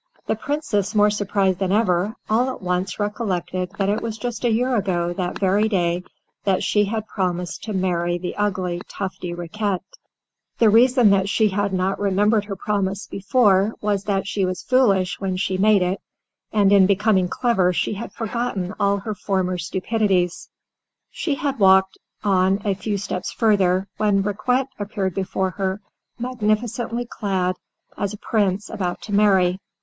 [0.25, 4.49] The Princess, more surprised than ever, all at once recollected that it was just a
[4.51, 6.03] year ago that very day
[6.43, 9.81] that she had promised to marry the ugly Tufty Riquet.
[9.91, 9.93] [Illustration: "TO THINK IT
[10.25, 13.05] OVER SHE WENT INTO THE WOOD."] The reason that she had not remembered her promise
[13.07, 15.99] before was that she was foolish when she made it,
[16.51, 20.49] and in becoming clever she had forgotten all her former stupidities.
[21.11, 25.79] She had only walked on a few steps further, when Riquet appeared before her,
[26.17, 27.55] magnificently clad,
[27.95, 29.59] as a Prince about to marry.